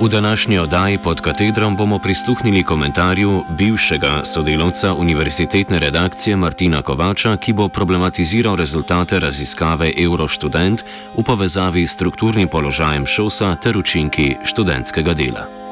V 0.00 0.08
današnji 0.08 0.58
oddaji 0.58 0.98
pod 0.98 1.20
katedrom 1.20 1.76
bomo 1.76 1.98
prisluhnili 1.98 2.62
komentarju 2.62 3.44
bivšega 3.48 4.24
sodelavca 4.24 4.94
univerzitetne 4.94 5.78
redakcije 5.78 6.36
Martina 6.36 6.82
Kovača, 6.82 7.36
ki 7.36 7.52
bo 7.52 7.68
problematiziral 7.68 8.56
rezultate 8.56 9.18
raziskave 9.18 9.92
Eurostudent 9.98 10.84
v 11.16 11.22
povezavi 11.22 11.86
s 11.86 11.92
strukturnim 11.92 12.48
položajem 12.48 13.06
šosa 13.06 13.56
ter 13.56 13.78
učinki 13.78 14.36
študentskega 14.44 15.14
dela. 15.14 15.63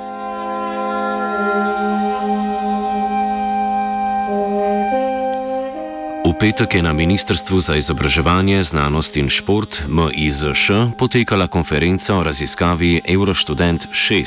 Petek 6.43 6.75
je 6.75 6.83
na 6.83 6.93
Ministrstvu 6.93 7.61
za 7.61 7.77
izobraževanje, 7.77 8.63
znanost 8.63 9.17
in 9.17 9.29
šport 9.31 9.83
MIZŠ 9.87 10.71
potekala 10.99 11.47
konferenca 11.47 12.17
o 12.17 12.23
raziskavi 12.23 13.01
Eurostudent 13.07 13.87
6. 13.93 14.27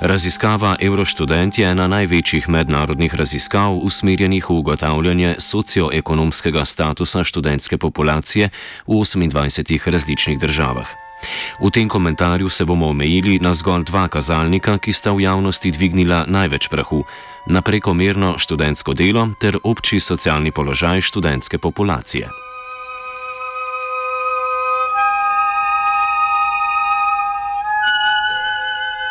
Raziskava 0.00 0.76
Eurostudent 0.80 1.58
je 1.58 1.64
ena 1.64 1.88
največjih 1.88 2.48
mednarodnih 2.48 3.14
raziskav 3.14 3.72
usmerjenih 3.72 4.50
v 4.50 4.52
ugotavljanje 4.52 5.34
socioekonomskega 5.38 6.64
statusa 6.64 7.24
študentske 7.24 7.78
populacije 7.78 8.50
v 8.86 8.92
28 8.92 9.90
različnih 9.90 10.38
državah. 10.38 10.88
V 11.60 11.70
tem 11.70 11.88
komentarju 11.88 12.48
se 12.48 12.64
bomo 12.64 12.88
omejili 12.88 13.38
na 13.40 13.54
zgolj 13.54 13.84
dva 13.84 14.08
kazalnika, 14.08 14.78
ki 14.78 14.92
sta 14.92 15.12
v 15.12 15.20
javnosti 15.24 15.70
dvignila 15.70 16.24
največ 16.28 16.68
prahu: 16.68 17.04
na 17.46 17.62
prekomerno 17.62 18.38
študentsko 18.38 18.94
delo 18.94 19.28
ter 19.40 19.58
obči 19.62 20.00
socialni 20.00 20.52
položaj 20.52 21.00
študentske 21.00 21.58
populacije. 21.58 22.28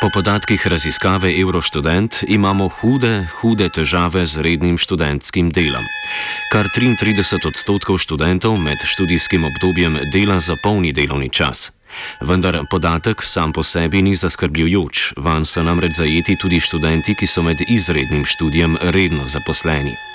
Po 0.02 0.07
podatkih 0.13 0.67
raziskave 0.67 1.39
Eurostudent 1.41 2.23
imamo 2.27 2.69
hude, 2.69 3.27
hude 3.41 3.69
težave 3.69 4.25
z 4.25 4.39
rednim 4.39 4.77
študentskim 4.77 5.52
delom. 5.52 5.83
Kar 6.52 6.72
33 6.72 7.47
odstotkov 7.47 7.97
študentov 7.97 8.55
med 8.57 8.80
študijskim 8.80 9.44
obdobjem 9.44 10.00
dela 10.13 10.39
za 10.39 10.55
polni 10.63 10.94
delovni 10.94 11.30
čas. 11.30 11.78
Vendar 12.22 12.59
podatek 12.70 13.23
sam 13.23 13.54
po 13.54 13.64
sebi 13.64 14.02
ni 14.02 14.16
zaskrbljujoč, 14.16 15.14
van 15.18 15.45
so 15.45 15.64
namreč 15.64 15.98
zajeti 16.02 16.36
tudi 16.36 16.59
študenti, 16.59 17.16
ki 17.16 17.28
so 17.28 17.44
med 17.44 17.62
izrednim 17.68 18.26
študijem 18.26 18.78
redno 18.81 19.28
zaposleni. 19.28 20.09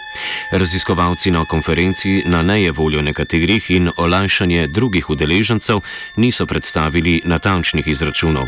Raziskovalci 0.52 1.30
na 1.30 1.44
konferenci 1.44 2.22
na 2.26 2.42
nejevoljo 2.42 3.02
nekaterih 3.02 3.70
in 3.70 3.90
olajšanje 3.96 4.66
drugih 4.66 5.10
udeležencev 5.10 5.80
niso 6.16 6.46
predstavili 6.46 7.22
natančnih 7.24 7.86
izračunov. 7.86 8.46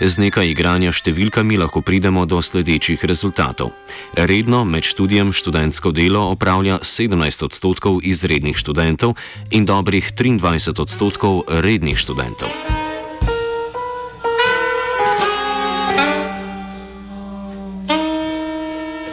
Z 0.00 0.18
nekaj 0.18 0.50
igranja 0.50 0.92
številkami 0.92 1.58
lahko 1.60 1.82
pridemo 1.82 2.26
do 2.26 2.42
sledečih 2.42 3.04
rezultatov. 3.04 3.72
Redno 4.14 4.64
med 4.64 4.84
študijem 4.84 5.32
študentsko 5.32 5.92
delo 5.94 6.26
opravlja 6.34 6.80
17 6.82 7.46
odstotkov 7.46 8.02
izrednih 8.02 8.58
študentov 8.58 9.16
in 9.50 9.66
dobrih 9.66 10.12
23 10.14 10.74
odstotkov 10.80 11.44
rednih 11.48 11.98
študentov. 11.98 12.79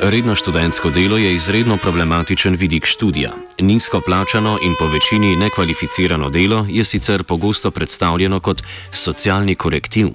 Redno 0.09 0.35
študentsko 0.35 0.89
delo 0.89 1.17
je 1.17 1.35
izredno 1.35 1.77
problematičen 1.77 2.55
vidik 2.55 2.85
študija. 2.85 3.31
Nizko 3.59 4.01
plačano 4.01 4.57
in 4.63 4.75
po 4.79 4.85
večini 4.85 5.35
nekvalificirano 5.35 6.29
delo 6.29 6.65
je 6.69 6.83
sicer 6.83 7.23
pogosto 7.23 7.71
predstavljeno 7.71 8.39
kot 8.39 8.63
socialni 8.91 9.55
korektiv. 9.55 10.07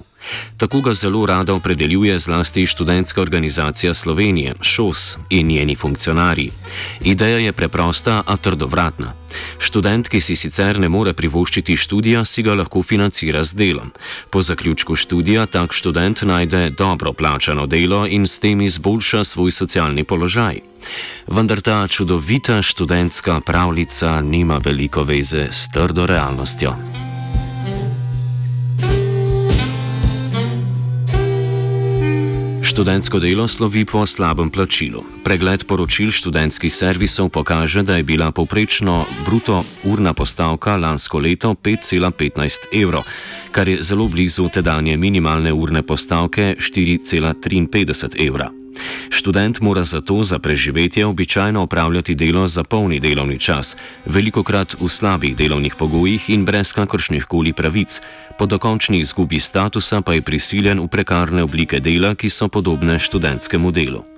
Tako 0.57 0.81
ga 0.81 0.93
zelo 0.93 1.25
rada 1.25 1.53
opredeljuje 1.53 2.19
zlasti 2.19 2.65
študentska 2.65 3.21
organizacija 3.21 3.93
Slovenije, 3.93 4.55
ŠOS 4.61 5.17
in 5.29 5.47
njeni 5.47 5.75
funkcionarji. 5.75 6.51
Ideja 7.01 7.37
je 7.37 7.51
preprosta, 7.51 8.23
a 8.25 8.37
trdovratna. 8.37 9.13
Študent, 9.59 10.09
ki 10.09 10.21
si 10.21 10.35
sicer 10.35 10.79
ne 10.79 10.89
more 10.89 11.13
privoščiti 11.13 11.77
študija, 11.77 12.25
si 12.25 12.43
ga 12.43 12.53
lahko 12.53 12.83
financira 12.83 13.43
z 13.43 13.53
delom. 13.53 13.91
Po 14.29 14.41
zaključku 14.41 14.95
študija 14.95 15.45
tak 15.45 15.73
študent 15.73 16.21
najde 16.21 16.69
dobro 16.69 17.13
plačano 17.13 17.65
delo 17.65 18.05
in 18.07 18.27
s 18.27 18.39
tem 18.39 18.61
izboljša 18.61 19.23
svoj 19.23 19.51
socialni 19.51 20.03
položaj. 20.03 20.61
Vendar 21.27 21.61
ta 21.61 21.87
čudovita 21.87 22.61
študentska 22.61 23.41
pravljica 23.45 24.21
nima 24.21 24.57
veliko 24.57 25.03
veze 25.03 25.47
s 25.51 25.69
trdo 25.71 26.05
realnostjo. 26.05 27.02
Študentsko 32.63 33.19
delo 33.19 33.43
slovi 33.47 33.83
po 33.83 34.05
slabem 34.07 34.47
plačilu. 34.47 35.03
Pregled 35.19 35.67
poročil 35.67 36.15
študentskih 36.15 36.71
servisov 36.71 37.27
pokaže, 37.27 37.83
da 37.83 37.99
je 37.99 38.07
bila 38.07 38.31
povprečno 38.31 39.03
bruto 39.27 39.67
urna 39.83 40.15
postavka 40.15 40.79
lansko 40.79 41.19
leto 41.19 41.59
5,15 41.59 42.71
evrov, 42.71 43.03
kar 43.51 43.67
je 43.67 43.83
zelo 43.83 44.07
blizu 44.07 44.47
tedanje 44.47 44.95
minimalne 44.97 45.51
urne 45.51 45.83
postavke 45.83 46.55
4,53 46.55 48.27
evra. 48.27 48.62
Študent 49.09 49.61
mora 49.61 49.83
zato 49.83 50.23
za 50.23 50.39
preživetje 50.39 51.05
običajno 51.05 51.61
opravljati 51.61 52.15
delo 52.15 52.47
za 52.47 52.63
polni 52.63 52.99
delovni 52.99 53.39
čas, 53.39 53.77
veliko 54.05 54.43
krat 54.43 54.75
v 54.79 54.89
slabih 54.89 55.35
delovnih 55.35 55.75
pogojih 55.75 56.29
in 56.29 56.45
brez 56.45 56.73
kakršnih 56.73 57.25
koli 57.25 57.53
pravic, 57.53 58.01
po 58.37 58.45
dokončni 58.45 58.99
izgubi 58.99 59.39
statusa 59.39 60.01
pa 60.01 60.13
je 60.13 60.21
prisiljen 60.21 60.79
v 60.79 60.87
prekarne 60.87 61.43
oblike 61.43 61.79
dela, 61.79 62.15
ki 62.15 62.29
so 62.29 62.47
podobne 62.47 62.99
študentskemu 62.99 63.71
delu. 63.71 64.12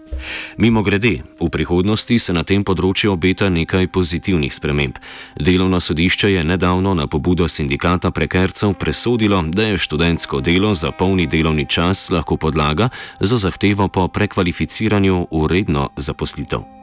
Mimo 0.58 0.84
grede, 0.84 1.24
v 1.40 1.50
prihodnosti 1.50 2.20
se 2.20 2.34
na 2.34 2.44
tem 2.44 2.64
področju 2.64 3.12
obeta 3.12 3.50
nekaj 3.50 3.88
pozitivnih 3.88 4.54
sprememb. 4.54 5.00
Delovno 5.36 5.80
sodišče 5.80 6.32
je 6.32 6.44
nedavno 6.44 6.94
na 6.94 7.08
pobudo 7.08 7.48
sindikata 7.48 8.12
prekercev 8.12 8.74
presodilo, 8.80 9.42
da 9.42 9.72
je 9.72 9.82
študentsko 9.82 10.42
delo 10.42 10.74
za 10.76 10.92
polni 10.92 11.28
delovni 11.28 11.66
čas 11.66 12.10
lahko 12.10 12.38
podlaga 12.38 12.90
za 13.20 13.38
zahtevo 13.38 13.88
po 13.88 14.08
prekvalificiranju 14.08 15.28
v 15.32 15.48
redno 15.48 15.90
zaposlitev. 15.98 16.75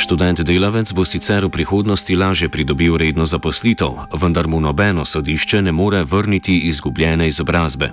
Študent 0.00 0.40
delavec 0.40 0.88
bo 0.96 1.04
sicer 1.04 1.44
v 1.44 1.52
prihodnosti 1.52 2.08
lažje 2.16 2.48
pridobil 2.48 2.96
redno 2.96 3.28
zaposlitev, 3.28 4.08
vendar 4.16 4.48
mu 4.48 4.56
nobeno 4.56 5.04
sodišče 5.04 5.60
ne 5.62 5.72
more 5.76 6.00
vrniti 6.08 6.72
izgubljene 6.72 7.28
izobrazbe. 7.28 7.92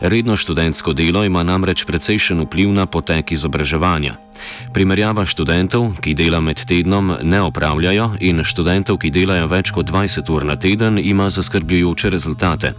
Redno 0.00 0.38
študentsko 0.38 0.94
delo 0.94 1.24
ima 1.26 1.42
namreč 1.42 1.82
precejšen 1.84 2.46
vpliv 2.46 2.70
na 2.70 2.86
potek 2.86 3.34
izobraževanja. 3.34 4.29
Primerjava 4.74 5.26
študentov, 5.26 5.98
ki 6.00 6.14
dela 6.14 6.40
med 6.40 6.62
tednom, 6.64 7.14
ne 7.22 7.40
opravljajo, 7.42 8.10
in 8.20 8.44
študentov, 8.44 9.00
ki 9.02 9.10
delajo 9.10 9.48
več 9.50 9.72
kot 9.74 9.90
20 9.90 10.30
ur 10.30 10.44
na 10.44 10.56
teden, 10.56 10.98
ima 10.98 11.30
zaskrbljujoče 11.30 12.10
rezultate. 12.10 12.72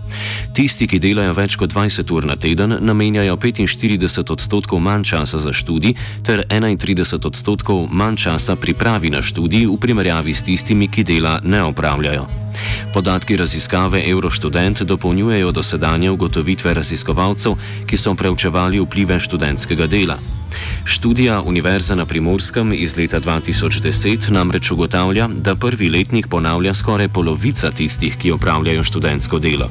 Tisti, 0.54 0.88
ki 0.88 1.00
delajo 1.00 1.34
več 1.38 1.58
kot 1.60 1.74
20 1.74 2.12
ur 2.16 2.26
na 2.26 2.36
teden, 2.36 2.78
namenjajo 2.80 3.38
45 3.38 4.32
odstotkov 4.32 4.80
manj 4.80 5.10
časa 5.14 5.40
za 5.40 5.54
študij 5.54 5.96
ter 6.24 6.46
31 6.50 7.26
odstotkov 7.28 7.88
manj 7.92 8.24
časa 8.28 8.56
pripravi 8.56 9.10
na 9.10 9.22
študij 9.22 9.68
v 9.68 9.78
primerjavi 9.80 10.34
s 10.34 10.44
tistimi, 10.44 10.88
ki 10.88 11.04
dela 11.04 11.40
ne 11.44 11.64
opravljajo. 11.64 12.28
Podatki 12.94 13.38
raziskave 13.38 14.04
Eurostudent 14.10 14.82
dopolnjujejo 14.82 15.52
dosedanje 15.52 16.12
ugotovitve 16.12 16.74
raziskovalcev, 16.74 17.56
ki 17.88 17.98
so 17.98 18.16
preučevali 18.16 18.80
vplive 18.80 19.20
študentskega 19.20 19.88
dela. 19.88 20.20
Študija 20.86 21.42
Univerze 21.42 21.96
na 21.96 22.06
Primorskem 22.06 22.74
iz 22.74 22.98
leta 22.98 23.20
2010 23.20 24.30
namreč 24.30 24.72
ugotavlja, 24.72 25.28
da 25.28 25.56
prvi 25.56 25.90
letnik 25.90 26.28
ponavlja 26.28 26.74
skoraj 26.74 27.08
polovica 27.08 27.72
tistih, 27.72 28.18
ki 28.18 28.32
opravljajo 28.32 28.84
študentsko 28.84 29.40
delo. 29.40 29.70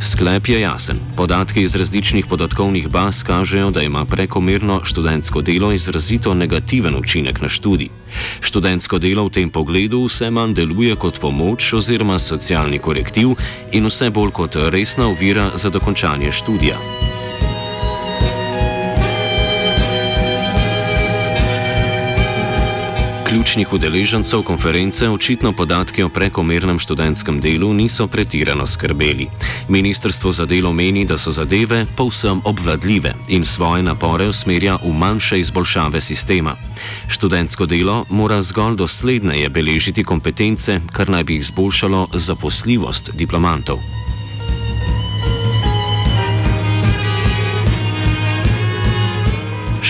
Sklep 0.00 0.48
je 0.48 0.60
jasen. 0.60 0.98
Podatki 1.16 1.62
iz 1.62 1.74
različnih 1.74 2.26
podatkovnih 2.26 2.88
baz 2.88 3.22
kažejo, 3.22 3.70
da 3.70 3.82
ima 3.82 4.04
prekomerno 4.04 4.80
študentsko 4.84 5.42
delo 5.42 5.72
izrazito 5.72 6.34
negativen 6.34 6.96
učinek 6.96 7.40
na 7.40 7.48
študij. 7.48 7.88
Študentsko 8.40 8.98
delo 8.98 9.24
v 9.24 9.30
tem 9.30 9.50
pogledu 9.50 10.04
vse 10.06 10.30
manj 10.30 10.54
deluje 10.54 10.96
kot 10.96 11.20
pomoč 11.20 11.72
oziroma 11.72 12.18
socialni 12.18 12.78
korektiv 12.78 13.34
in 13.72 13.86
vse 13.86 14.10
bolj 14.10 14.30
kot 14.30 14.56
resna 14.70 15.08
ovira 15.08 15.50
za 15.54 15.70
dokončanje 15.70 16.32
študija. 16.32 17.03
Ključnih 23.34 23.72
udeležencev 23.72 24.42
konference 24.42 25.08
očitno 25.10 25.52
podatki 25.52 26.02
o 26.02 26.08
prekomernem 26.08 26.78
študentskem 26.78 27.40
delu 27.40 27.72
niso 27.74 28.06
pretirano 28.06 28.66
skrbeli. 28.66 29.26
Ministrstvo 29.68 30.32
za 30.32 30.46
delo 30.46 30.72
meni, 30.72 31.04
da 31.04 31.18
so 31.18 31.30
zadeve 31.30 31.86
povsem 31.96 32.40
obvladljive 32.44 33.14
in 33.28 33.44
svoje 33.44 33.82
napore 33.82 34.28
usmerja 34.28 34.78
v 34.84 34.92
manjše 34.92 35.40
izboljšave 35.40 36.00
sistema. 36.00 36.54
Študentsko 37.08 37.66
delo 37.66 38.04
mora 38.10 38.42
zgolj 38.42 38.76
dosledneje 38.76 39.48
beležiti 39.48 40.04
kompetence, 40.04 40.80
kar 40.92 41.10
naj 41.10 41.24
bi 41.24 41.36
izboljšalo 41.36 42.08
zaposljivost 42.14 43.10
diplomantov. 43.14 44.03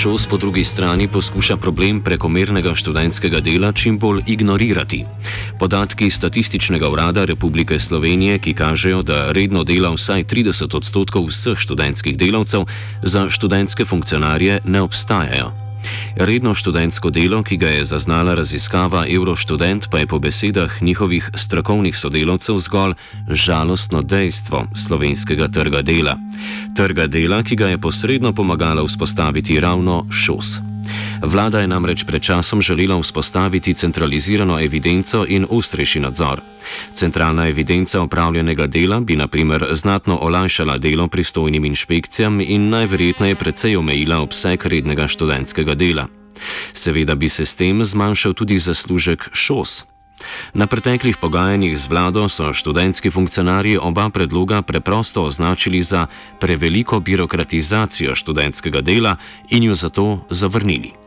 ŠOS 0.05 0.27
po 0.27 0.37
drugi 0.37 0.65
strani 0.65 1.09
poskuša 1.09 1.56
problem 1.56 2.01
prekomernega 2.05 2.75
študentskega 2.77 3.41
dela 3.41 3.73
čim 3.73 3.97
bolj 3.99 4.21
ignorirati. 4.27 5.05
Podatki 5.59 6.11
Statističnega 6.11 6.91
urada 6.93 7.25
Republike 7.25 7.79
Slovenije, 7.79 8.39
ki 8.39 8.53
kažejo, 8.55 9.01
da 9.03 9.33
redno 9.33 9.65
dela 9.65 9.97
vsaj 9.97 10.29
30 10.29 10.77
odstotkov 10.77 11.33
vseh 11.33 11.56
študentskih 11.56 12.21
delavcev, 12.21 12.69
za 13.03 13.31
študentske 13.31 13.85
funkcionarje 13.89 14.61
ne 14.65 14.85
obstajajo. 14.85 15.63
Redno 16.17 16.55
študentsko 16.55 17.11
delo, 17.11 17.43
ki 17.43 17.57
ga 17.57 17.69
je 17.69 17.85
zaznala 17.85 18.35
raziskava 18.35 19.07
Euroštudent, 19.11 19.89
pa 19.91 19.99
je 19.99 20.07
po 20.07 20.19
besedah 20.19 20.83
njihovih 20.83 21.31
strokovnih 21.35 21.97
sodelavcev 21.97 22.59
zgolj 22.59 22.95
žalostno 23.29 24.03
dejstvo 24.03 24.67
slovenskega 24.75 25.49
trga 25.49 25.83
dela. 25.83 26.19
Trga 26.77 27.07
dela, 27.07 27.43
ki 27.43 27.57
ga 27.57 27.69
je 27.69 27.81
posredno 27.81 28.33
pomagala 28.33 28.85
vzpostaviti 28.85 29.61
ravno 29.61 30.07
ŠOS. 30.11 30.74
Vlada 31.23 31.61
je 31.61 31.69
namreč 31.69 32.05
pred 32.05 32.23
časom 32.23 32.61
želela 32.61 32.99
vzpostaviti 33.01 33.75
centralizirano 33.75 34.61
evidenco 34.61 35.25
in 35.29 35.47
ostrejši 35.51 36.01
nadzor. 36.01 36.41
Centralna 36.95 37.49
evidenca 37.49 38.03
upravljenega 38.03 38.67
dela 38.67 39.01
bi 39.01 39.17
naprimer 39.17 39.67
znatno 39.73 40.19
olajšala 40.21 40.79
delo 40.79 41.09
pristojnim 41.09 41.65
inšpekcijam 41.65 42.41
in 42.41 42.69
najverjetneje 42.69 43.35
precej 43.35 43.77
omejila 43.77 44.21
obseg 44.21 44.67
rednega 44.67 45.09
študentskega 45.09 45.75
dela. 45.75 46.07
Seveda 46.73 47.15
bi 47.15 47.29
se 47.29 47.47
s 47.47 47.57
tem 47.57 47.85
zmanjšal 47.85 48.33
tudi 48.33 48.59
zaslužek 48.59 49.31
ŠOS. 49.33 49.94
Na 50.55 50.67
preteklih 50.67 51.17
pogajanjih 51.17 51.79
z 51.79 51.87
vlado 51.88 52.29
so 52.29 52.53
študentski 52.53 53.11
funkcionarji 53.11 53.79
oba 53.79 54.09
predloga 54.09 54.62
preprosto 54.62 55.23
označili 55.23 55.82
za 55.82 56.06
preveliko 56.41 57.00
birokratizacijo 57.00 58.15
študentskega 58.15 58.81
dela 58.81 59.17
in 59.49 59.62
jo 59.62 59.75
zato 59.75 60.26
zavrnili. 60.31 61.04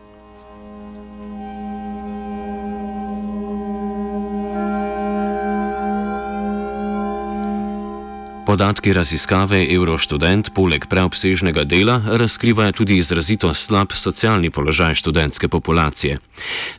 Podatki 8.47 8.93
raziskave 8.95 9.65
Euroštudent 9.75 10.53
poleg 10.55 10.85
preobsežnega 10.87 11.65
dela 11.67 11.97
razkrivajo 12.07 12.71
tudi 12.71 12.95
izrazito 12.95 13.51
slab 13.53 13.91
socialni 13.91 14.49
položaj 14.49 14.95
študentske 14.95 15.47
populacije. 15.51 16.19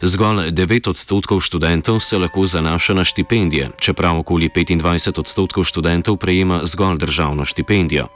Zgolj 0.01 0.49
9 0.49 0.89
odstotkov 0.89 1.45
študentov 1.45 2.01
se 2.01 2.19
lahko 2.19 2.47
zanaša 2.47 2.95
na 2.95 3.05
štipendije, 3.05 3.69
čeprav 3.79 4.19
okoli 4.19 4.49
25 4.49 5.21
odstotkov 5.21 5.65
študentov 5.65 6.17
prejema 6.17 6.61
zgolj 6.65 6.99
državno 7.05 7.45
štipendijo. 7.45 8.09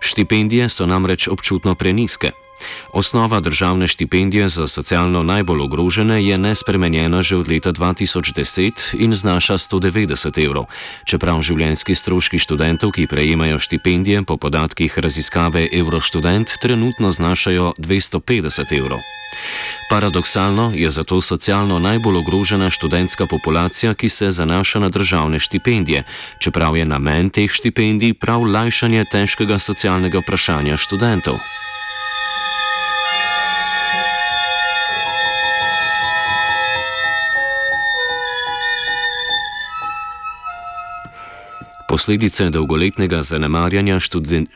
Štipendije 0.00 0.68
so 0.68 0.86
namreč 0.86 1.28
občutno 1.28 1.74
preniske. 1.74 2.30
Osnova 2.92 3.40
državne 3.40 3.88
štipendije 3.88 4.48
za 4.48 4.68
socialno 4.68 5.22
najbolj 5.22 5.60
ogrožene 5.60 6.24
je 6.24 6.38
nespremenjena 6.38 7.22
že 7.22 7.36
od 7.36 7.48
leta 7.48 7.72
2010 7.72 8.94
in 8.98 9.14
znaša 9.14 9.58
190 9.58 10.44
evrov, 10.44 10.64
čeprav 11.04 11.42
življenjski 11.42 11.94
stroški 11.94 12.38
študentov, 12.38 12.92
ki 12.92 13.06
prejemajo 13.06 13.58
štipendije 13.58 14.22
po 14.22 14.36
podatkih 14.36 14.98
raziskave 14.98 15.68
Eurostudent, 15.72 16.50
trenutno 16.62 17.10
znašajo 17.10 17.72
250 17.78 18.78
evrov. 18.78 19.00
Paradoksalno 19.90 20.72
je 20.74 20.90
zato 20.90 21.20
socialno 21.20 21.78
najbolj 21.78 22.16
ogrožena 22.16 22.70
študentska 22.70 23.26
populacija, 23.26 23.94
ki 23.94 24.08
se 24.08 24.30
zanaša 24.30 24.78
na 24.78 24.88
državne 24.88 25.40
štipendije, 25.40 26.04
čeprav 26.38 26.76
je 26.76 26.84
namen 26.84 27.30
teh 27.30 27.50
štipendij 27.50 28.14
prav 28.14 28.42
lajšanje 28.42 29.04
težkega 29.12 29.58
socialnega 29.58 30.18
vprašanja 30.18 30.76
študentov. 30.76 31.38
Posledice 41.94 42.50
dolgoletnega 42.50 43.22
zanemarjanja 43.22 44.00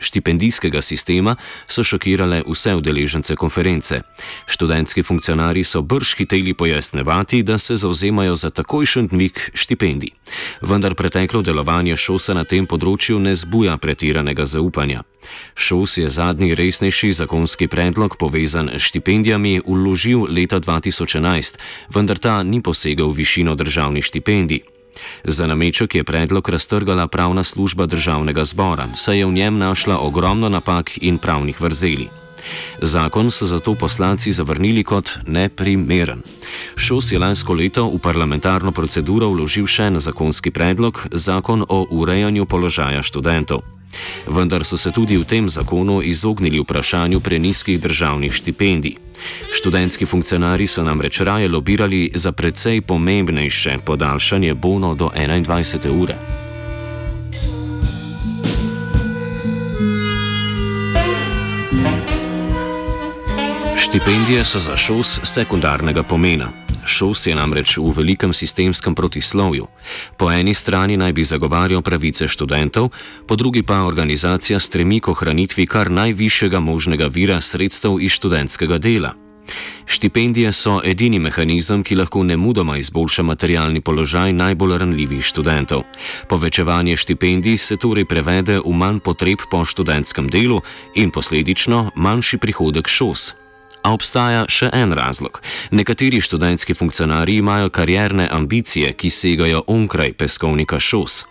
štipendijskega 0.00 0.80
sistema 0.82 1.36
so 1.68 1.84
šokirale 1.84 2.42
vse 2.42 2.72
udeležence 2.74 3.36
konference. 3.36 4.00
Študentski 4.46 5.02
funkcionari 5.02 5.62
so 5.64 5.82
brž 5.82 6.16
hiteli 6.18 6.54
pojasnevati, 6.54 7.42
da 7.42 7.58
se 7.58 7.76
zauzemajo 7.76 8.36
za 8.36 8.50
takojšen 8.50 9.06
dvig 9.06 9.38
štipendij. 9.54 10.10
Vendar 10.62 10.94
preteklo 10.94 11.42
delovanje 11.42 11.96
šosa 11.96 12.34
na 12.34 12.42
tem 12.44 12.66
področju 12.66 13.20
ne 13.22 13.36
zbuja 13.38 13.76
pretiranega 13.78 14.46
zaupanja. 14.46 15.04
Šos 15.54 15.94
je 15.98 16.10
zadnji 16.10 16.56
resnejši 16.58 17.12
zakonski 17.12 17.68
predlog 17.68 18.16
povezan 18.18 18.72
s 18.74 18.90
štipendijami 18.90 19.60
uložil 19.64 20.26
leta 20.26 20.58
2011, 20.58 21.62
vendar 21.94 22.18
ta 22.18 22.42
ni 22.42 22.58
posegel 22.62 23.14
v 23.14 23.22
višino 23.22 23.54
državnih 23.54 24.04
štipendij. 24.04 24.77
Za 25.24 25.46
nameček 25.46 25.94
je 25.94 26.04
predlog 26.04 26.48
raztrgala 26.48 27.08
pravna 27.08 27.44
služba 27.44 27.86
državnega 27.86 28.44
zbora, 28.44 28.88
saj 28.96 29.18
je 29.18 29.26
v 29.26 29.32
njem 29.32 29.58
našla 29.58 29.98
ogromno 29.98 30.48
napak 30.48 30.98
in 31.00 31.18
pravnih 31.18 31.60
vrzeli. 31.60 32.08
Zakon 32.82 33.30
so 33.30 33.46
zato 33.46 33.74
poslanci 33.74 34.32
zavrnili 34.32 34.84
kot 34.84 35.10
neprimeren. 35.26 36.22
Šos 36.76 37.12
je 37.12 37.18
lansko 37.18 37.52
leto 37.54 37.88
v 37.88 37.98
parlamentarno 37.98 38.72
proceduro 38.72 39.28
vložil 39.28 39.66
še 39.66 39.90
en 39.90 40.00
zakonski 40.00 40.50
predlog, 40.50 41.06
zakon 41.12 41.64
o 41.68 41.86
urejanju 41.90 42.46
položaja 42.46 43.02
študentov. 43.02 43.77
Vendar 44.26 44.64
so 44.64 44.76
se 44.76 44.90
tudi 44.90 45.16
v 45.16 45.24
tem 45.24 45.48
zakonu 45.50 46.02
izognili 46.02 46.60
vprašanju 46.60 47.20
preniskih 47.20 47.80
državnih 47.80 48.32
štipendij. 48.32 48.96
Študentski 49.54 50.06
funkcionari 50.06 50.66
so 50.66 50.82
namreč 50.82 51.20
raje 51.20 51.48
lobirali 51.48 52.10
za 52.14 52.32
precej 52.32 52.80
pomembnejše 52.80 53.78
podaljšanje 53.84 54.54
bono 54.54 54.94
do 54.94 55.10
21. 55.14 56.02
ure. 56.02 56.16
Štipendije 63.76 64.44
so 64.44 64.58
za 64.58 64.76
šos 64.76 65.20
sekundarnega 65.24 66.02
pomena. 66.02 66.67
Šos 66.88 67.26
je 67.26 67.34
namreč 67.36 67.76
v 67.76 67.92
velikem 67.92 68.32
sistemskem 68.32 68.94
protislovju. 68.94 69.68
Po 70.16 70.32
eni 70.32 70.54
strani 70.54 70.96
naj 70.96 71.12
bi 71.12 71.24
zagovarjal 71.24 71.82
pravice 71.82 72.28
študentov, 72.28 72.90
po 73.28 73.36
drugi 73.36 73.62
pa 73.62 73.84
organizacija 73.84 74.60
stremi 74.60 75.00
k 75.00 75.12
ohranitvi 75.12 75.66
kar 75.66 75.90
najvišjega 75.90 76.60
možnega 76.60 77.06
vira 77.06 77.40
sredstev 77.40 78.00
iz 78.00 78.12
študentskega 78.12 78.78
dela. 78.78 79.14
Štipendije 79.86 80.52
so 80.52 80.80
edini 80.84 81.18
mehanizem, 81.18 81.82
ki 81.82 81.96
lahko 81.96 82.22
ne 82.24 82.36
mudoma 82.36 82.76
izboljša 82.76 83.22
materialni 83.22 83.80
položaj 83.80 84.32
najbolj 84.32 84.78
ranljivih 84.78 85.24
študentov. 85.24 85.82
Povečevanje 86.28 86.96
štipendij 86.96 87.58
se 87.58 87.76
torej 87.76 88.04
prevede 88.04 88.60
v 88.64 88.72
manj 88.72 89.00
potreb 89.00 89.44
po 89.50 89.64
študentskem 89.64 90.28
delu 90.28 90.60
in 90.94 91.10
posledično 91.10 91.90
manjši 91.96 92.38
prihodek 92.38 92.88
šos. 92.88 93.34
A 93.82 93.92
obstaja 93.92 94.44
še 94.48 94.70
en 94.72 94.92
razlog. 94.92 95.40
Nekateri 95.70 96.20
študentski 96.20 96.74
funkcionarji 96.74 97.38
imajo 97.38 97.70
karierne 97.70 98.28
ambicije, 98.32 98.92
ki 98.92 99.10
segajo 99.10 99.62
onkraj 99.66 100.12
peskovnika 100.12 100.80
šos. 100.80 101.24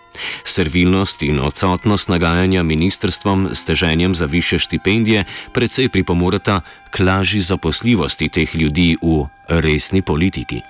Servilnost 0.44 1.22
in 1.24 1.40
odsotnost 1.40 2.10
nagajanja 2.10 2.64
ministrstvom 2.64 3.50
s 3.54 3.66
teženjem 3.66 4.16
za 4.16 4.26
više 4.26 4.60
štipendije 4.60 5.26
precej 5.54 5.90
pripomorata 5.90 6.62
k 6.90 7.00
lažji 7.00 7.42
zaposljivosti 7.42 8.30
teh 8.30 8.56
ljudi 8.56 8.98
v 9.02 9.28
resni 9.48 10.02
politiki. 10.02 10.62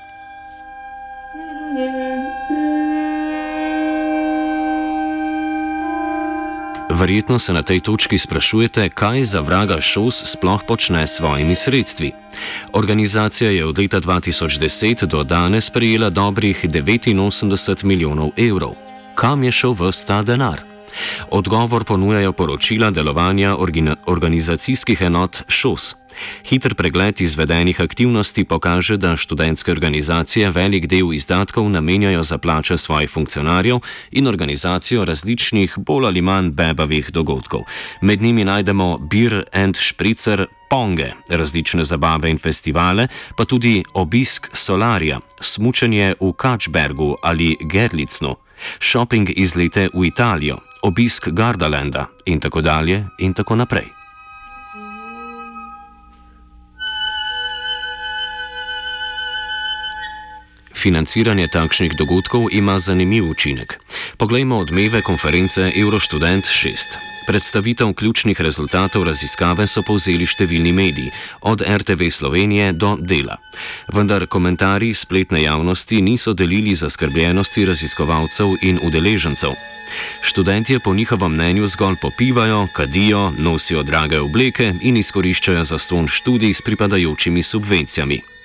Verjetno 6.97 7.39
se 7.39 7.53
na 7.53 7.61
tej 7.61 7.79
točki 7.79 8.17
sprašujete, 8.17 8.89
kaj 8.89 9.23
za 9.23 9.41
vraga 9.45 9.77
šos 9.81 10.23
sploh 10.25 10.63
počne 10.67 11.07
s 11.07 11.21
svojimi 11.21 11.55
sredstvi. 11.55 12.11
Organizacija 12.73 13.51
je 13.51 13.65
od 13.65 13.77
leta 13.77 14.01
2010 14.01 15.05
do 15.05 15.23
danes 15.23 15.69
prejela 15.69 16.09
dobrih 16.09 16.65
89 16.65 17.83
milijonov 17.83 18.29
evrov. 18.37 18.73
Kam 19.15 19.43
je 19.43 19.51
šel 19.51 19.75
vsta 19.77 20.21
denar? 20.21 20.61
Odgovor 21.29 21.83
ponujajo 21.83 22.31
poročila 22.33 22.91
delovanja 22.91 23.55
organizacijskih 24.05 25.01
enot 25.01 25.43
ŠOS. 25.47 25.95
Hiter 26.45 26.75
pregled 26.75 27.21
izvedenih 27.21 27.81
aktivnosti 27.81 28.43
pokaže, 28.43 28.97
da 28.97 29.17
študentske 29.17 29.71
organizacije 29.71 30.51
velik 30.51 30.87
del 30.87 31.13
izdatkov 31.13 31.69
namenjajo 31.69 32.23
za 32.23 32.37
plače 32.37 32.77
svojih 32.77 33.09
funkcionarjev 33.09 33.79
in 34.11 34.27
organizacijo 34.27 35.05
različnih 35.05 35.77
bolj 35.77 36.05
ali 36.05 36.21
manj 36.21 36.51
bebavih 36.51 37.11
dogodkov. 37.11 37.61
Med 38.01 38.21
njimi 38.21 38.43
najdemo 38.43 38.97
Beer 38.97 39.43
and 39.53 39.77
Spritzer, 39.77 40.45
Ponge, 40.69 41.11
različne 41.29 41.83
zabave 41.83 42.29
in 42.29 42.37
festivale, 42.37 43.07
pa 43.37 43.45
tudi 43.45 43.83
obisk 43.93 44.49
solarija, 44.53 45.19
smučanje 45.41 46.13
v 46.19 46.33
Kačbergu 46.33 47.15
ali 47.23 47.55
Gerlicnu, 47.61 48.35
šoping 48.79 49.29
izlete 49.35 49.89
v 49.93 50.05
Italijo, 50.05 50.57
obisk 50.83 51.29
Gardalanda 51.29 52.07
in 52.25 52.39
tako 52.39 52.61
dalje 52.61 53.05
in 53.19 53.33
tako 53.33 53.55
naprej. 53.55 53.96
Financiranje 60.77 61.47
takšnih 61.49 61.97
dogodkov 61.97 62.53
ima 62.53 62.79
zanimiv 62.79 63.25
učinek. 63.29 63.79
Poglejmo 64.17 64.57
odmeve 64.57 65.01
konference 65.01 65.71
Eurostudent 65.75 66.45
6. 66.45 66.77
Predstavitev 67.27 67.93
ključnih 67.93 68.41
rezultatov 68.41 69.03
raziskave 69.03 69.65
so 69.67 69.81
povzeli 69.81 70.27
številni 70.29 70.71
mediji, 70.71 71.09
od 71.41 71.65
RTV 71.65 72.11
Slovenije 72.13 72.71
do 72.77 72.93
Dela. 73.01 73.39
Vendar 73.89 74.27
komentarji 74.29 74.93
spletne 74.93 75.41
javnosti 75.43 76.01
niso 76.01 76.33
delili 76.37 76.75
zaskrbljenosti 76.75 77.65
raziskovalcev 77.65 78.55
in 78.61 78.79
udeležencev. 78.83 79.57
Študentje 80.21 80.79
po 80.79 80.93
njihovem 80.93 81.33
mnenju 81.33 81.67
zgolj 81.67 81.97
popivajo, 82.01 82.67
kadijo, 82.73 83.33
nosijo 83.37 83.83
drage 83.83 84.19
obleke 84.19 84.73
in 84.81 84.97
izkoriščajo 84.97 85.63
zaston 85.63 86.07
študij 86.07 86.53
s 86.53 86.61
pripadajočimi 86.61 87.43
subvencijami. 87.43 88.36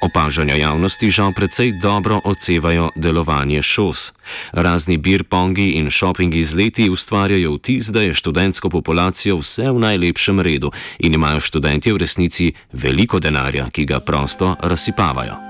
Opažanja 0.00 0.54
javnosti 0.54 1.10
žal 1.10 1.32
precej 1.32 1.72
dobro 1.82 2.20
odsevajo 2.24 2.90
delovanje 2.96 3.62
šos. 3.62 4.12
Razni 4.52 4.96
birpongi 4.96 5.70
in 5.70 5.90
shopping 5.90 6.34
izleti 6.34 6.90
ustvarjajo 6.90 7.54
vtis, 7.54 7.86
da 7.86 8.02
je 8.02 8.14
študentsko 8.14 8.70
populacijo 8.70 9.38
vse 9.38 9.70
v 9.70 9.78
najlepšem 9.78 10.40
redu 10.40 10.70
in 10.98 11.14
imajo 11.14 11.40
študentje 11.40 11.92
v 11.92 11.96
resnici 11.96 12.52
veliko 12.72 13.18
denarja, 13.18 13.70
ki 13.70 13.84
ga 13.84 14.00
prosto 14.00 14.56
razsipavajo. 14.62 15.48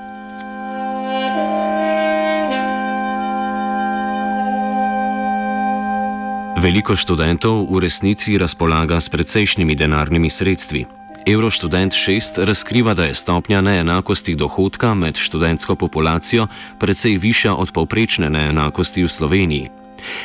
Veliko 6.59 6.99
študentov 6.99 7.71
v 7.71 7.87
resnici 7.87 8.35
razpolaga 8.35 8.99
s 8.99 9.07
precejšnjimi 9.07 9.79
denarnimi 9.79 10.27
sredstvi. 10.27 10.98
Eurostudent 11.29 11.93
6 11.93 12.45
razkriva, 12.45 12.95
da 12.95 13.05
je 13.05 13.15
stopnja 13.15 13.61
neenakosti 13.61 14.35
dohodka 14.35 14.95
med 14.95 15.17
študentsko 15.17 15.75
populacijo 15.75 16.47
precej 16.79 17.19
višja 17.19 17.55
od 17.55 17.73
povprečne 17.73 18.31
neenakosti 18.31 19.05
v 19.05 19.09
Sloveniji. 19.09 19.69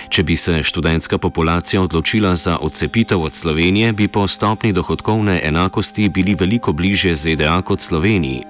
Če 0.10 0.24
bi 0.24 0.36
se 0.36 0.64
študentska 0.64 1.18
populacija 1.18 1.82
odločila 1.82 2.36
za 2.36 2.58
odcepitev 2.58 3.22
od 3.22 3.36
Slovenije, 3.36 3.92
bi 3.94 4.08
po 4.08 4.28
stopni 4.28 4.74
dohodkovne 4.74 5.42
enakosti 5.44 6.10
bili 6.10 6.36
veliko 6.40 6.74
bliže 6.74 7.16
ZDA 7.16 7.62
kot 7.62 7.82
Sloveniji. 7.82 8.44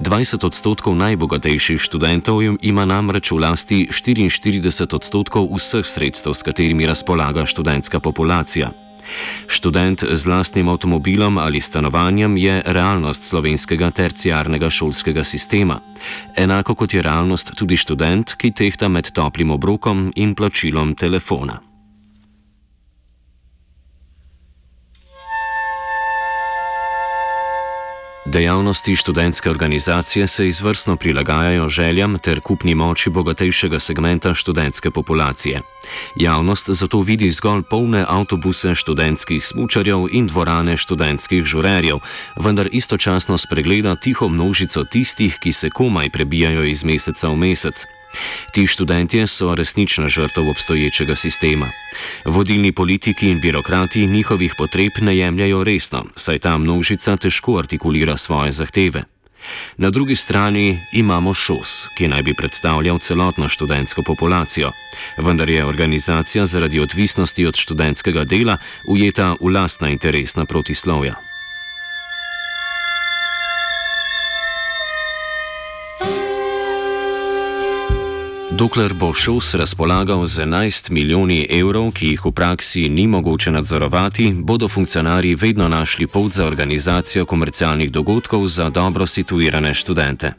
20 0.00 0.46
odstotkov 0.46 0.96
najbogatejših 0.96 1.80
študentov 1.80 2.40
ima 2.62 2.84
namreč 2.84 3.30
v 3.30 3.38
lasti 3.38 3.88
44 3.92 4.94
odstotkov 4.94 5.52
vseh 5.52 5.84
sredstev, 5.84 6.32
s 6.34 6.42
katerimi 6.42 6.86
razpolaga 6.86 7.46
študentska 7.46 8.00
populacija. 8.00 8.83
Študent 9.46 10.04
z 10.10 10.26
lastnim 10.26 10.68
avtomobilom 10.68 11.38
ali 11.38 11.60
stanovanjem 11.60 12.36
je 12.36 12.62
realnost 12.66 13.22
slovenskega 13.22 13.90
terciarnega 13.90 14.70
šolskega 14.70 15.24
sistema. 15.24 15.80
Enako 16.36 16.74
kot 16.74 16.94
je 16.94 17.02
realnost 17.02 17.52
tudi 17.56 17.76
študent, 17.76 18.34
ki 18.34 18.50
tehta 18.50 18.88
med 18.88 19.12
toplim 19.12 19.50
obrokom 19.50 20.12
in 20.16 20.34
plačilom 20.34 20.94
telefona. 20.94 21.73
Dejavnosti 28.26 28.96
študentske 28.96 29.50
organizacije 29.50 30.26
se 30.26 30.48
izvrstno 30.48 30.96
prilagajajo 30.96 31.68
željam 31.68 32.18
ter 32.18 32.40
kupni 32.40 32.74
moči 32.74 33.10
bogatejšega 33.10 33.78
segmenta 33.78 34.34
študentske 34.34 34.90
populacije. 34.90 35.60
Javnost 36.16 36.70
zato 36.70 37.00
vidi 37.00 37.30
zgolj 37.30 37.62
polne 37.62 38.04
avtobuse 38.08 38.74
študentskih 38.74 39.46
smučarjev 39.46 40.06
in 40.10 40.26
dvorane 40.26 40.76
študentskih 40.76 41.44
žurerjev, 41.44 41.98
vendar 42.36 42.68
istočasno 42.72 43.38
spregleda 43.38 43.96
tiho 43.96 44.28
množico 44.28 44.84
tistih, 44.84 45.38
ki 45.38 45.52
se 45.52 45.70
komaj 45.70 46.10
prebijajo 46.10 46.64
iz 46.64 46.84
meseca 46.84 47.28
v 47.28 47.36
mesec. 47.36 47.86
Ti 48.52 48.66
študentje 48.66 49.26
so 49.26 49.54
resnična 49.54 50.08
žrtev 50.08 50.48
obstoječega 50.48 51.14
sistema. 51.14 51.70
Vodilni 52.24 52.72
politiki 52.72 53.30
in 53.30 53.40
birokrati 53.40 54.06
njihovih 54.06 54.54
potreb 54.58 54.92
ne 55.00 55.16
jemljajo 55.16 55.64
resno, 55.64 56.04
saj 56.16 56.38
ta 56.38 56.58
množica 56.58 57.16
težko 57.16 57.58
artikulira 57.58 58.16
svoje 58.16 58.52
zahteve. 58.52 59.02
Na 59.76 59.90
drugi 59.90 60.16
strani 60.16 60.78
imamo 60.92 61.34
ŠOS, 61.34 61.86
ki 61.96 62.08
naj 62.08 62.22
bi 62.22 62.34
predstavljal 62.34 62.98
celotno 62.98 63.48
študentsko 63.48 64.02
populacijo, 64.02 64.72
vendar 65.18 65.50
je 65.50 65.64
organizacija 65.64 66.46
zaradi 66.46 66.80
odvisnosti 66.80 67.46
od 67.46 67.56
študentskega 67.56 68.24
dela 68.24 68.56
ujeta 68.88 69.34
v 69.40 69.52
lastna 69.52 69.88
interesna 69.88 70.44
protislovja. 70.44 71.33
Dokler 78.54 78.94
bo 78.94 79.10
ŠOS 79.10 79.54
razpolagal 79.54 80.26
z 80.26 80.46
11 80.46 80.90
milijoni 80.90 81.46
evrov, 81.50 81.90
ki 81.90 82.14
jih 82.14 82.22
v 82.22 82.30
praksi 82.30 82.86
ni 82.88 83.06
mogoče 83.10 83.50
nadzorovati, 83.50 84.30
bodo 84.46 84.68
funkcionarji 84.68 85.34
vedno 85.34 85.68
našli 85.68 86.06
pot 86.06 86.32
za 86.32 86.46
organizacijo 86.46 87.26
komercialnih 87.26 87.90
dogodkov 87.90 88.46
za 88.46 88.70
dobro 88.70 89.06
situirane 89.06 89.74
študente. 89.74 90.32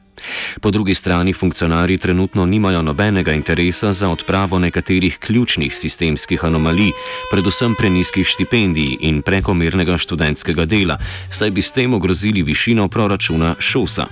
Po 0.61 0.71
drugi 0.71 0.95
strani 0.95 1.33
funkcionarji 1.33 1.97
trenutno 1.97 2.45
nimajo 2.45 2.81
nobenega 2.81 3.33
interesa 3.33 3.91
za 3.93 4.09
odpravo 4.09 4.59
nekaterih 4.59 5.17
ključnih 5.19 5.75
sistemskih 5.75 6.45
anomalij, 6.45 6.91
predvsem 7.31 7.75
preniskih 7.75 8.27
štipendij 8.27 8.97
in 9.01 9.21
prekomernega 9.21 9.97
študentskega 9.97 10.65
dela, 10.65 10.97
saj 11.29 11.51
bi 11.51 11.61
s 11.61 11.71
tem 11.71 11.93
ogrozili 11.93 12.43
višino 12.43 12.87
proračuna 12.87 13.55
ŠOS-a. 13.59 14.07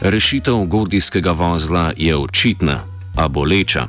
Rešitev 0.00 0.54
gordijskega 0.70 1.32
vozla 1.32 1.92
je 1.96 2.16
očitna 2.16 2.95
a 3.16 3.28
boleča. 3.28 3.88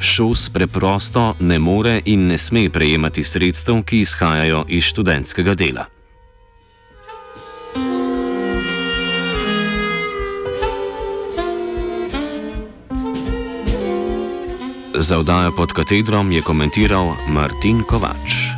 Šos 0.00 0.48
preprosto 0.48 1.34
ne 1.40 1.58
more 1.58 2.00
in 2.04 2.26
ne 2.26 2.38
sme 2.38 2.70
prejemati 2.70 3.24
sredstev, 3.24 3.82
ki 3.82 4.00
izhajajo 4.00 4.64
iz 4.68 4.84
študentskega 4.84 5.54
dela. 5.54 5.86
Za 14.98 15.18
vdajo 15.18 15.54
pod 15.56 15.72
katedrom 15.72 16.30
je 16.30 16.42
komentiral 16.42 17.14
Martin 17.28 17.82
Kovač. 17.86 18.57